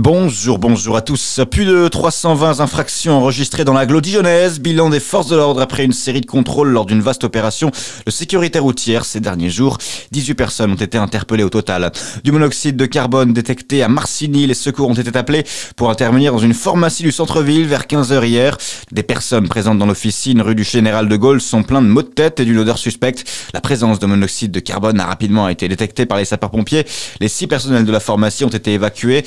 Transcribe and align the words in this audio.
Bonjour, 0.00 0.58
bonjour 0.58 0.96
à 0.96 1.02
tous. 1.02 1.40
Plus 1.50 1.66
de 1.66 1.86
320 1.86 2.60
infractions 2.60 3.12
enregistrées 3.12 3.66
dans 3.66 3.74
la 3.74 3.84
dijonnaise. 3.84 4.58
Bilan 4.58 4.88
des 4.88 5.00
forces 5.00 5.28
de 5.28 5.36
l'ordre 5.36 5.60
après 5.60 5.84
une 5.84 5.92
série 5.92 6.22
de 6.22 6.26
contrôles 6.26 6.70
lors 6.70 6.86
d'une 6.86 7.02
vaste 7.02 7.24
opération 7.24 7.70
de 8.06 8.10
sécurité 8.10 8.58
routière 8.58 9.04
ces 9.04 9.20
derniers 9.20 9.50
jours. 9.50 9.76
18 10.12 10.34
personnes 10.34 10.72
ont 10.72 10.76
été 10.76 10.96
interpellées 10.96 11.44
au 11.44 11.50
total. 11.50 11.92
Du 12.24 12.32
monoxyde 12.32 12.74
de 12.74 12.86
carbone 12.86 13.34
détecté 13.34 13.82
à 13.82 13.88
Marcigny. 13.88 14.46
Les 14.46 14.54
secours 14.54 14.88
ont 14.88 14.94
été 14.94 15.14
appelés 15.14 15.44
pour 15.76 15.90
intervenir 15.90 16.32
dans 16.32 16.38
une 16.38 16.54
pharmacie 16.54 17.02
du 17.02 17.12
centre-ville 17.12 17.66
vers 17.66 17.82
15h 17.82 18.24
hier. 18.24 18.56
Des 18.92 19.02
personnes 19.02 19.46
présentes 19.46 19.76
dans 19.76 19.84
l'officine 19.84 20.40
rue 20.40 20.54
du 20.54 20.64
Général 20.64 21.06
de 21.06 21.16
Gaulle 21.16 21.42
sont 21.42 21.62
pleines 21.64 21.84
de 21.84 21.90
maux 21.90 22.00
de 22.00 22.08
tête 22.08 22.40
et 22.40 22.46
d'une 22.46 22.56
odeur 22.60 22.78
suspecte. 22.78 23.30
La 23.52 23.60
présence 23.60 23.98
de 23.98 24.06
monoxyde 24.06 24.52
de 24.52 24.60
carbone 24.60 24.98
a 25.00 25.04
rapidement 25.04 25.50
été 25.50 25.68
détectée 25.68 26.06
par 26.06 26.16
les 26.16 26.24
sapeurs-pompiers. 26.24 26.86
Les 27.20 27.28
six 27.28 27.46
personnels 27.46 27.84
de 27.84 27.92
la 27.92 28.00
pharmacie 28.00 28.46
ont 28.46 28.48
été 28.48 28.72
évacués. 28.72 29.22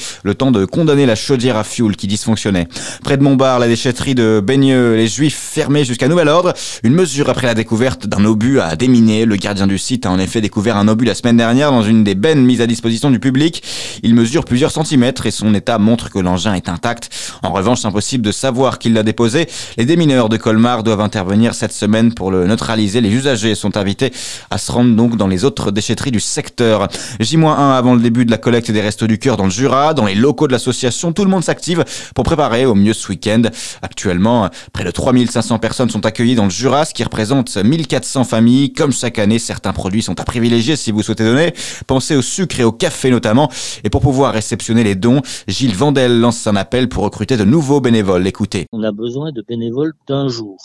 Condamner 0.64 1.06
la 1.06 1.16
chaudière 1.16 1.58
à 1.58 1.66
fioul 1.66 1.98
qui 1.98 2.08
dysfonctionnait. 2.08 2.70
Près 3.04 3.18
de 3.18 3.23
Montbar, 3.23 3.59
la 3.59 3.68
déchetterie 3.68 4.16
de 4.16 4.41
Baigneux, 4.41 4.95
les 4.95 5.08
Juifs 5.08 5.38
fermés 5.38 5.84
jusqu'à 5.84 6.08
nouvel 6.08 6.30
ordre. 6.30 6.54
Une 6.84 6.94
mesure 6.94 7.30
après 7.30 7.48
la 7.48 7.54
découverte 7.54 8.08
d'un 8.08 8.23
obus 8.23 8.59
à 8.59 8.78
déminer. 8.78 9.26
Le 9.26 9.36
gardien 9.36 9.68
du 9.68 9.78
site 9.78 10.05
a 10.05 10.12
en 10.12 10.20
effet 10.20 10.40
découvert 10.40 10.78
un 10.78 10.88
obus 10.88 11.05
la 11.05 11.16
semaine 11.16 11.38
dernière 11.38 11.72
dans 11.72 11.84
une 11.84 12.04
des 12.04 12.16
bennes 12.16 12.45
mises 12.45 12.62
à 12.62 12.68
disposition 12.68 13.12
du 13.12 13.20
public. 13.20 13.64
Il 14.04 14.16
mesure 14.16 14.45
plusieurs 14.45 14.72
centimètres 14.72 15.26
et 15.26 15.31
son 15.31 15.54
état 15.54 15.78
montre 15.78 16.09
que 16.09 16.20
l'engin 16.20 16.54
est 16.54 16.70
intact. 16.70 17.09
En 17.44 17.52
revanche, 17.52 17.84
impossible 17.86 18.23
de 18.23 18.31
savoir 18.31 18.80
qui 18.80 18.90
l'a 18.90 19.03
déposé. 19.03 19.48
Les 19.78 19.86
démineurs 19.86 20.30
de 20.30 20.38
Colmar 20.38 20.84
doivent 20.84 21.02
intervenir 21.02 21.53
cette 21.53 21.73
semaine 21.73 22.14
pour 22.14 22.31
le 22.31 22.48
neutraliser. 22.48 23.02
Les 23.02 23.12
usagers 23.12 23.56
sont 23.56 23.78
invités 23.78 24.12
à 24.50 24.58
se 24.58 24.72
rendre 24.72 24.95
donc 24.95 25.17
dans 25.17 25.28
les 25.28 25.45
autres 25.45 25.72
déchetteries 25.72 26.12
du 26.12 26.20
secteur. 26.20 26.88
J-1 27.20 27.76
avant 27.76 27.95
le 27.95 28.02
début 28.02 28.26
de 28.26 28.31
la 28.31 28.38
collecte 28.38 28.72
des 28.72 28.81
restos 28.81 29.08
du 29.08 29.17
cœur 29.17 29.38
dans 29.38 29.45
le 29.45 29.50
Jura, 29.50 29.94
dans 29.94 30.06
les 30.06 30.16
locaux 30.16 30.45
de 30.48 30.52
l'association. 30.52 31.13
Tout 31.13 31.23
le 31.23 31.30
monde 31.30 31.44
s'active 31.44 31.84
pour 32.13 32.23
préparer 32.23 32.66
au 32.66 32.76
mieux 32.76 32.94
ce 32.94 33.09
week-end. 33.09 33.44
Actuellement, 33.81 34.49
près 34.73 34.83
de 34.83 34.92
3500 34.92 35.59
personnes 35.59 35.89
sont 35.89 36.06
accueillies 36.06 36.36
dans 36.36 36.45
le 36.45 36.50
Jura, 36.50 36.86
ce 36.86 36.94
qui 36.94 37.03
représente 37.03 37.56
1400 37.56 38.23
familles. 38.23 38.73
Comme 38.73 38.92
chaque 38.92 39.20
année, 39.20 39.39
certains 39.39 39.73
produits 39.73 40.02
sont 40.02 40.20
à 40.20 40.23
privilégier 40.23 40.75
si 40.75 40.92
vous 40.92 41.03
souhaitez 41.03 41.23
donner. 41.23 41.53
Pensez 41.88 42.16
au 42.16 42.22
sucre 42.22 42.59
et 42.59 42.64
au 42.64 42.72
café 42.72 43.09
notamment. 43.09 43.50
Et 43.83 43.89
pour 43.89 44.02
pouvoir 44.02 44.33
réceptionner 44.33 44.83
les 44.83 44.95
dons, 44.95 45.22
Gilles 45.47 45.75
Vandel 45.75 46.20
lance 46.20 46.48
un 46.48 46.55
appel 46.55 46.89
pour 46.89 47.03
recruter 47.03 47.38
de 47.38 47.44
nouveaux 47.44 47.81
bénévoles. 47.81 48.27
Écoutez. 48.27 48.66
On 48.72 48.83
a 48.83 48.92
besoin 48.92 49.31
de 49.31 49.44
bénévoles 49.48 49.94
d'un 50.08 50.27
jour 50.27 50.58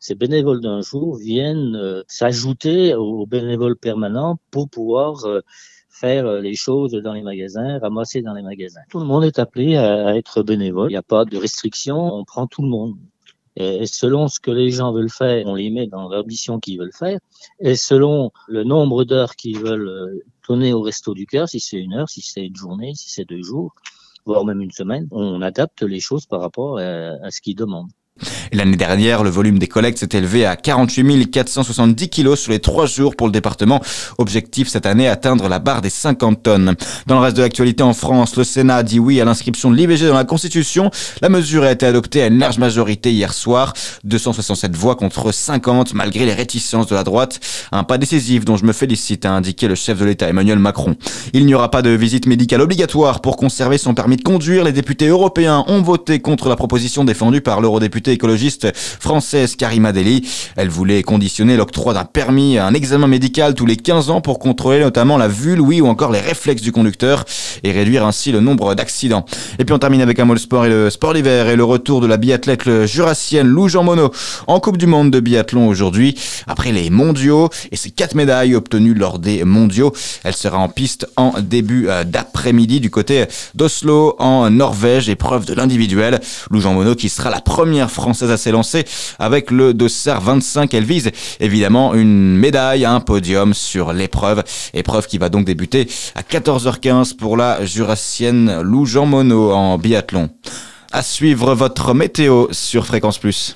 ces 0.00 0.14
bénévoles 0.14 0.62
d'un 0.62 0.80
jour 0.80 1.16
viennent 1.16 1.76
euh, 1.76 2.02
s'ajouter 2.08 2.94
aux 2.94 3.26
bénévoles 3.26 3.76
permanents 3.76 4.38
pour 4.50 4.68
pouvoir 4.68 5.26
euh, 5.26 5.42
faire 6.00 6.26
euh, 6.26 6.40
les 6.40 6.54
choses 6.54 6.92
dans 6.92 7.12
les 7.12 7.22
magasins, 7.22 7.78
ramasser 7.78 8.22
dans 8.22 8.34
les 8.34 8.42
magasins. 8.42 8.80
Tout 8.90 9.00
le 9.00 9.04
monde 9.04 9.24
est 9.24 9.38
appelé 9.38 9.76
à, 9.76 10.16
être 10.16 10.42
bénévole. 10.42 10.90
Il 10.90 10.94
n'y 10.94 10.96
a 10.96 11.02
pas 11.02 11.24
de 11.24 11.36
restriction, 11.36 11.96
on 12.14 12.24
prend 12.24 12.46
tout 12.46 12.62
le 12.62 12.68
monde. 12.68 12.96
Et 13.56 13.84
selon 13.86 14.28
ce 14.28 14.40
que 14.40 14.50
les 14.50 14.70
gens 14.70 14.92
veulent 14.92 15.10
faire, 15.10 15.44
on 15.46 15.54
les 15.54 15.70
met 15.70 15.86
dans 15.86 16.08
l'ambition 16.08 16.60
qu'ils 16.60 16.78
veulent 16.78 16.94
faire. 16.96 17.18
Et 17.58 17.74
selon 17.74 18.30
le 18.48 18.64
nombre 18.64 19.04
d'heures 19.04 19.34
qu'ils 19.36 19.58
veulent 19.58 20.22
donner 20.48 20.72
au 20.72 20.80
resto 20.80 21.14
du 21.14 21.26
cœur, 21.26 21.48
si 21.48 21.60
c'est 21.60 21.76
une 21.76 21.94
heure, 21.94 22.08
si 22.08 22.22
c'est 22.22 22.46
une 22.46 22.56
journée, 22.56 22.94
si 22.94 23.10
c'est 23.10 23.28
deux 23.28 23.42
jours, 23.42 23.74
voire 24.24 24.44
même 24.44 24.60
une 24.60 24.70
semaine, 24.70 25.08
on 25.10 25.42
adapte 25.42 25.82
les 25.82 26.00
choses 26.00 26.26
par 26.26 26.40
rapport 26.40 26.78
à 26.78 27.30
ce 27.30 27.40
qu'ils 27.40 27.56
demandent. 27.56 27.90
L'année 28.52 28.76
dernière, 28.76 29.22
le 29.22 29.30
volume 29.30 29.58
des 29.58 29.68
collectes 29.68 29.98
s'est 29.98 30.16
élevé 30.16 30.46
à 30.46 30.56
48 30.56 31.30
470 31.30 32.08
kilos 32.08 32.40
sur 32.40 32.52
les 32.52 32.58
trois 32.58 32.86
jours 32.86 33.16
pour 33.16 33.26
le 33.26 33.32
département. 33.32 33.80
Objectif 34.18 34.68
cette 34.68 34.86
année, 34.86 35.08
atteindre 35.08 35.48
la 35.48 35.58
barre 35.58 35.80
des 35.80 35.90
50 35.90 36.42
tonnes. 36.42 36.74
Dans 37.06 37.16
le 37.16 37.20
reste 37.22 37.36
de 37.36 37.42
l'actualité 37.42 37.82
en 37.82 37.94
France, 37.94 38.36
le 38.36 38.44
Sénat 38.44 38.76
a 38.76 38.82
dit 38.82 38.98
oui 38.98 39.20
à 39.20 39.24
l'inscription 39.24 39.70
de 39.70 39.76
l'IVG 39.76 40.08
dans 40.08 40.14
la 40.14 40.24
Constitution. 40.24 40.90
La 41.22 41.28
mesure 41.28 41.64
a 41.64 41.72
été 41.72 41.86
adoptée 41.86 42.22
à 42.22 42.26
une 42.26 42.38
large 42.38 42.58
majorité 42.58 43.12
hier 43.12 43.32
soir. 43.32 43.72
267 44.04 44.76
voix 44.76 44.96
contre 44.96 45.32
50 45.32 45.94
malgré 45.94 46.26
les 46.26 46.34
réticences 46.34 46.86
de 46.86 46.94
la 46.94 47.04
droite. 47.04 47.40
Un 47.72 47.84
pas 47.84 47.98
décisif 47.98 48.44
dont 48.44 48.56
je 48.56 48.64
me 48.64 48.72
félicite, 48.72 49.24
a 49.24 49.32
indiqué 49.32 49.68
le 49.68 49.74
chef 49.74 49.98
de 49.98 50.04
l'État 50.04 50.28
Emmanuel 50.28 50.58
Macron. 50.58 50.96
Il 51.32 51.46
n'y 51.46 51.54
aura 51.54 51.70
pas 51.70 51.82
de 51.82 51.90
visite 51.90 52.26
médicale 52.26 52.60
obligatoire 52.60 53.20
pour 53.20 53.36
conserver 53.36 53.78
son 53.78 53.94
permis 53.94 54.16
de 54.16 54.22
conduire. 54.22 54.64
Les 54.64 54.72
députés 54.72 55.08
européens 55.08 55.64
ont 55.66 55.82
voté 55.82 56.20
contre 56.20 56.48
la 56.48 56.56
proposition 56.56 57.04
défendue 57.04 57.40
par 57.40 57.60
l'eurodéputé 57.60 58.09
écologiste 58.12 58.68
française 58.74 59.56
Karima 59.56 59.92
Deli. 59.92 60.28
Elle 60.56 60.68
voulait 60.68 61.02
conditionner 61.02 61.56
l'octroi 61.56 61.94
d'un 61.94 62.04
permis 62.04 62.58
à 62.58 62.66
un 62.66 62.74
examen 62.74 63.06
médical 63.06 63.54
tous 63.54 63.66
les 63.66 63.76
15 63.76 64.10
ans 64.10 64.20
pour 64.20 64.38
contrôler 64.38 64.80
notamment 64.80 65.16
la 65.16 65.28
vue, 65.28 65.56
l'ouïe 65.56 65.80
ou 65.80 65.86
encore 65.86 66.12
les 66.12 66.20
réflexes 66.20 66.62
du 66.62 66.72
conducteur 66.72 67.24
et 67.62 67.72
réduire 67.72 68.04
ainsi 68.06 68.32
le 68.32 68.40
nombre 68.40 68.74
d'accidents. 68.74 69.24
Et 69.58 69.64
puis 69.64 69.74
on 69.74 69.78
termine 69.78 70.00
avec 70.00 70.18
un 70.18 70.24
mot 70.24 70.34
de 70.34 70.38
sport 70.38 70.66
et 70.66 70.68
le 70.68 70.90
sport 70.90 71.14
d'hiver 71.14 71.48
et 71.48 71.56
le 71.56 71.64
retour 71.64 72.00
de 72.00 72.06
la 72.06 72.16
biathlète 72.16 72.86
jurassienne 72.86 73.46
Lou 73.46 73.68
Jean 73.68 73.84
Monod 73.84 74.10
en 74.46 74.60
Coupe 74.60 74.76
du 74.76 74.86
Monde 74.86 75.10
de 75.10 75.20
biathlon 75.20 75.68
aujourd'hui. 75.68 76.16
Après 76.46 76.72
les 76.72 76.90
mondiaux 76.90 77.48
et 77.70 77.76
ses 77.76 77.90
quatre 77.90 78.14
médailles 78.14 78.54
obtenues 78.54 78.94
lors 78.94 79.18
des 79.18 79.44
mondiaux, 79.44 79.92
elle 80.24 80.34
sera 80.34 80.58
en 80.58 80.68
piste 80.68 81.06
en 81.16 81.34
début 81.40 81.88
euh, 81.88 82.04
d'après-midi 82.04 82.80
du 82.80 82.90
côté 82.90 83.24
d'Oslo 83.54 84.16
en 84.18 84.50
Norvège, 84.50 85.08
épreuve 85.08 85.46
de 85.46 85.54
l'individuel. 85.54 86.20
Lou 86.50 86.60
Jean 86.60 86.74
Monod 86.74 86.96
qui 86.96 87.08
sera 87.08 87.30
la 87.30 87.40
première 87.40 87.90
française 88.00 88.30
à 88.30 88.36
s'élancer 88.36 88.84
avec 89.18 89.50
le 89.50 89.74
Dossard 89.74 90.22
25. 90.22 90.72
Elle 90.74 90.84
vise 90.84 91.10
évidemment 91.38 91.94
une 91.94 92.36
médaille, 92.36 92.84
un 92.84 93.00
podium 93.00 93.52
sur 93.54 93.92
l'épreuve. 93.92 94.42
Épreuve 94.72 95.06
qui 95.06 95.18
va 95.18 95.28
donc 95.28 95.44
débuter 95.44 95.86
à 96.14 96.22
14h15 96.22 97.16
pour 97.16 97.36
la 97.36 97.64
jurassienne 97.64 98.62
Lou 98.62 98.86
Jean 98.86 99.06
Monod 99.06 99.52
en 99.52 99.78
biathlon. 99.78 100.30
À 100.92 101.02
suivre 101.02 101.54
votre 101.54 101.94
météo 101.94 102.48
sur 102.50 102.86
Fréquence 102.86 103.18
Plus. 103.18 103.54